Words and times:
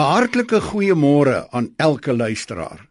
'n 0.00 0.12
Hartlike 0.16 0.60
goeiemôre 0.64 1.50
aan 1.52 1.66
elke 1.76 2.12
luisteraar. 2.16 2.86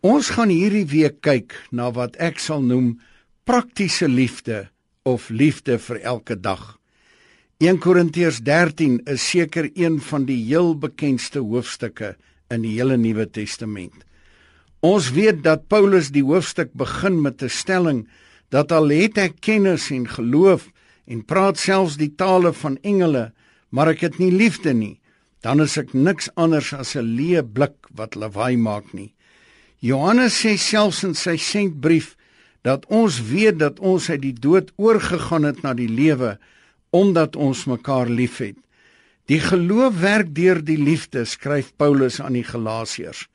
Ons 0.00 0.30
gaan 0.34 0.50
hierdie 0.50 0.88
week 0.90 1.20
kyk 1.22 1.54
na 1.70 1.92
wat 1.94 2.16
ek 2.18 2.40
sal 2.42 2.64
noem 2.66 2.96
praktiese 3.46 4.08
liefde 4.10 4.64
of 5.06 5.28
liefde 5.30 5.76
vir 5.78 6.00
elke 6.02 6.34
dag. 6.34 6.80
1 7.62 7.78
Korintiërs 7.78 8.40
13 8.42 8.96
is 9.06 9.22
seker 9.22 9.68
een 9.78 10.00
van 10.00 10.24
die 10.26 10.40
heel 10.48 10.74
bekendste 10.74 11.38
hoofstukke 11.38 12.16
in 12.50 12.66
die 12.66 12.74
hele 12.74 12.96
Nuwe 12.98 13.28
Testament. 13.30 14.02
Ons 14.80 15.12
weet 15.14 15.44
dat 15.46 15.68
Paulus 15.70 16.10
die 16.10 16.26
hoofstuk 16.26 16.74
begin 16.74 17.22
met 17.22 17.42
'n 17.42 17.54
stelling 17.54 18.08
dat 18.50 18.72
al 18.72 18.90
het 18.90 19.18
ek 19.18 19.38
kennis 19.40 19.90
en 19.90 20.08
geloof 20.08 20.72
en 21.06 21.22
praat 21.22 21.58
selfs 21.58 21.96
die 21.96 22.14
tale 22.16 22.52
van 22.52 22.78
engele, 22.82 23.30
maar 23.70 23.88
ek 23.88 24.00
het 24.00 24.18
nie 24.18 24.32
liefde 24.32 24.74
nie, 24.74 25.01
dan 25.42 25.60
is 25.60 25.76
ek 25.80 25.92
niks 25.94 26.30
anders 26.38 26.72
as 26.72 26.94
'n 26.96 27.14
leë 27.18 27.42
blik 27.42 27.76
wat 27.98 28.14
lawaai 28.14 28.56
maak 28.56 28.94
nie. 28.94 29.14
Johannes 29.80 30.38
sê 30.38 30.56
selfs 30.56 31.02
in 31.04 31.14
sy 31.14 31.36
sentbrief 31.36 32.16
dat 32.62 32.86
ons 32.86 33.18
weet 33.18 33.58
dat 33.58 33.80
ons 33.80 34.10
uit 34.10 34.22
die 34.22 34.38
dood 34.38 34.70
oorgegaan 34.76 35.44
het 35.44 35.62
na 35.62 35.74
die 35.74 35.90
lewe 35.90 36.38
omdat 36.90 37.36
ons 37.36 37.64
mekaar 37.64 38.08
liefhet. 38.08 38.56
Die 39.26 39.40
geloof 39.40 40.00
werk 40.00 40.34
deur 40.34 40.60
die 40.62 40.78
liefde, 40.78 41.24
skryf 41.24 41.72
Paulus 41.76 42.20
aan 42.20 42.32
die 42.32 42.44
Galasiërs. 42.44 43.28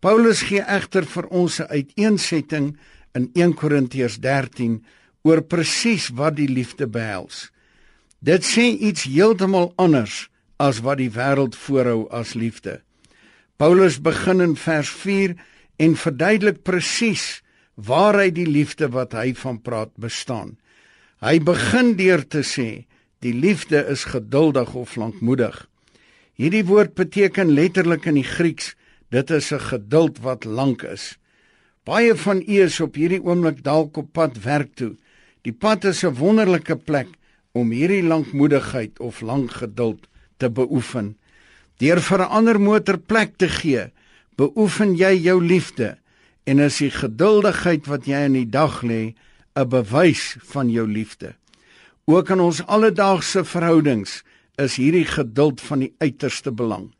Paulus 0.00 0.42
gee 0.42 0.62
egter 0.62 1.04
vir 1.04 1.26
ons 1.30 1.60
'n 1.60 1.70
uiteensetting 1.70 2.76
in 3.14 3.30
1 3.34 3.54
Korintiërs 3.54 4.18
13 4.18 4.84
oor 5.22 5.42
presies 5.42 6.08
wat 6.08 6.36
die 6.36 6.48
liefde 6.48 6.86
behels. 6.86 7.50
Dit 8.18 8.44
sê 8.44 8.74
iets 8.78 9.04
heeltemal 9.04 9.72
anders 9.76 10.28
as 10.56 10.80
wat 10.84 10.98
die 10.98 11.12
wêreld 11.12 11.56
voorhou 11.56 12.06
as 12.14 12.34
liefde. 12.34 12.80
Paulus 13.56 14.00
begin 14.00 14.40
in 14.40 14.56
vers 14.56 14.88
4 14.88 15.36
en 15.80 15.96
verduidelik 15.96 16.62
presies 16.64 17.42
waaruit 17.76 18.34
die 18.36 18.48
liefde 18.48 18.88
wat 18.92 19.12
hy 19.16 19.32
van 19.36 19.60
praat 19.60 19.92
bestaan. 20.00 20.56
Hy 21.20 21.38
begin 21.44 21.94
deur 21.96 22.24
te 22.24 22.42
sê 22.44 22.86
die 23.24 23.32
liefde 23.32 23.80
is 23.92 24.04
geduldig 24.08 24.74
of 24.76 24.96
lankmoedig. 25.00 25.56
Hierdie 26.36 26.64
woord 26.68 26.94
beteken 26.96 27.54
letterlik 27.56 28.04
in 28.08 28.20
die 28.20 28.28
Grieks 28.28 28.74
dit 29.08 29.30
is 29.30 29.52
'n 29.52 29.60
geduld 29.60 30.20
wat 30.20 30.44
lank 30.44 30.82
is. 30.82 31.16
Baie 31.84 32.14
van 32.14 32.42
u 32.42 32.60
is 32.62 32.80
op 32.80 32.94
hierdie 32.94 33.22
oomblik 33.22 33.62
dalk 33.62 33.96
op 33.96 34.12
pad 34.12 34.42
werk 34.42 34.74
toe. 34.74 34.96
Die 35.42 35.52
pad 35.52 35.84
is 35.84 36.04
'n 36.04 36.14
wonderlike 36.14 36.76
plek 36.76 37.08
om 37.52 37.70
hierdie 37.70 38.02
lankmoedigheid 38.02 39.00
of 39.00 39.20
lang 39.20 39.52
geduld 39.52 40.08
te 40.36 40.50
beoefen. 40.50 41.16
Deur 41.78 42.00
vir 42.00 42.20
'n 42.20 42.30
ander 42.38 42.60
motor 42.60 42.98
plek 42.98 43.36
te 43.36 43.48
gee, 43.48 43.92
beoefen 44.36 44.96
jy 44.96 45.14
jou 45.16 45.42
liefde 45.44 45.96
en 46.44 46.58
is 46.58 46.78
die 46.78 46.90
geduldigheid 46.90 47.86
wat 47.86 48.06
jy 48.06 48.24
in 48.28 48.32
die 48.32 48.50
dag 48.50 48.82
lê 48.82 49.14
'n 49.56 49.68
bewys 49.68 50.36
van 50.52 50.70
jou 50.70 50.86
liefde. 50.88 51.34
Ook 52.04 52.30
in 52.30 52.40
ons 52.40 52.66
alledaagse 52.66 53.44
verhoudings 53.44 54.22
is 54.56 54.76
hierdie 54.76 55.04
geduld 55.04 55.60
van 55.60 55.78
die 55.78 55.94
uiterste 55.98 56.52
belang. 56.52 56.92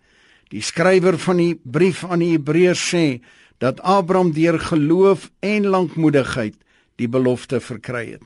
Die 0.48 0.62
skrywer 0.62 1.18
van 1.18 1.36
die 1.36 1.60
brief 1.62 2.04
aan 2.04 2.18
die 2.18 2.32
Hebreërs 2.32 2.82
sê 2.94 3.20
dat 3.58 3.80
Abraham 3.80 4.32
deur 4.32 4.58
geloof 4.58 5.30
en 5.40 5.66
lankmoedigheid 5.66 6.54
die 6.96 7.08
belofte 7.08 7.60
verkry 7.60 8.10
het. 8.16 8.24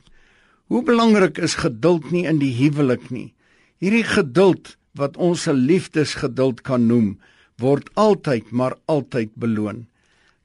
Hoe 0.71 0.83
belangrik 0.83 1.37
is 1.37 1.55
geduld 1.59 2.11
nie 2.11 2.25
in 2.25 2.39
die 2.39 2.53
huwelik 2.55 3.09
nie. 3.09 3.33
Hierdie 3.77 4.05
geduld 4.07 4.77
wat 4.93 5.17
ons 5.17 5.47
'n 5.47 5.55
liefdesgeduld 5.55 6.61
kan 6.61 6.85
noem, 6.87 7.19
word 7.57 7.89
altyd 7.93 8.51
maar 8.51 8.75
altyd 8.85 9.29
beloon. 9.35 9.87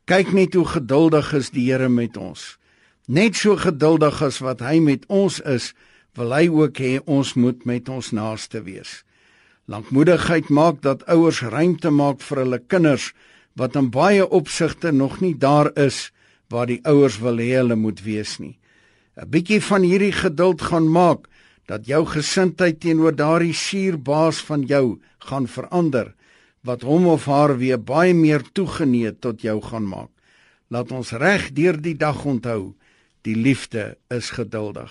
Kyk 0.04 0.32
net 0.32 0.54
hoe 0.54 0.64
geduldig 0.64 1.32
is 1.32 1.50
die 1.50 1.72
Here 1.72 1.88
met 1.88 2.16
ons. 2.16 2.58
Net 3.06 3.34
so 3.34 3.56
geduldig 3.56 4.22
as 4.22 4.38
wat 4.38 4.60
hy 4.60 4.78
met 4.78 5.06
ons 5.06 5.40
is, 5.40 5.74
wil 6.14 6.32
hy 6.32 6.48
ook 6.48 6.78
hê 6.78 6.98
ons 7.04 7.34
moet 7.34 7.64
met 7.64 7.88
ons 7.88 8.10
naaste 8.10 8.62
wees. 8.62 9.04
Lankmoedigheid 9.66 10.48
maak 10.48 10.82
dat 10.82 11.02
ouers 11.10 11.42
ruimte 11.42 11.90
maak 11.90 12.20
vir 12.20 12.38
hulle 12.44 12.58
kinders 12.58 13.12
wat 13.58 13.76
in 13.76 13.90
baie 13.90 14.28
opsigte 14.28 14.92
nog 14.92 15.20
nie 15.20 15.34
daar 15.34 15.72
is 15.74 16.12
waar 16.48 16.68
die 16.70 16.80
ouers 16.86 17.18
wil 17.18 17.40
hê 17.42 17.56
hulle 17.58 17.76
moet 17.76 18.02
wees 18.04 18.38
nie. 18.38 18.58
'n 19.16 19.30
Bietjie 19.30 19.60
van 19.60 19.82
hierdie 19.82 20.12
geduld 20.12 20.62
gaan 20.62 20.88
maak 20.88 21.26
dat 21.66 21.86
jou 21.86 22.04
gesindheid 22.06 22.80
teenoor 22.80 23.14
daardie 23.16 23.54
suurbaas 23.54 24.38
van 24.46 24.62
jou 24.66 24.98
gaan 25.28 25.48
verander 25.50 26.14
wat 26.66 26.82
hom 26.82 27.06
of 27.06 27.26
haar 27.30 27.56
weer 27.58 27.78
baie 27.78 28.14
meer 28.14 28.42
toegeneë 28.54 29.16
tot 29.22 29.42
jou 29.42 29.60
gaan 29.62 29.86
maak. 29.86 30.10
Laat 30.70 30.90
ons 30.90 31.12
reg 31.14 31.52
deur 31.54 31.78
die 31.78 31.94
dag 31.94 32.24
onthou, 32.26 32.74
die 33.22 33.36
liefde 33.38 33.94
is 34.10 34.32
geduldig. 34.34 34.90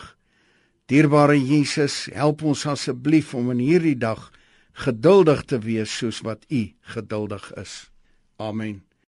Dierbare 0.87 1.35
Jesus, 1.35 2.05
help 2.13 2.43
ons 2.47 2.65
asseblief 2.69 3.33
om 3.35 3.51
in 3.51 3.63
hierdie 3.63 3.97
dag 3.99 4.31
geduldig 4.85 5.43
te 5.49 5.59
wees 5.59 5.91
soos 5.91 6.21
wat 6.23 6.45
U 6.51 6.67
geduldig 6.95 7.51
is. 7.59 7.89
Amen. 8.37 8.83